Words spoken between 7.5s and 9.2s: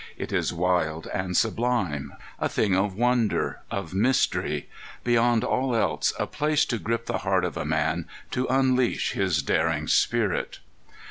a man, to unleash